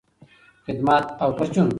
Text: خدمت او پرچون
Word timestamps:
خدمت 0.67 1.05
او 1.23 1.29
پرچون 1.37 1.67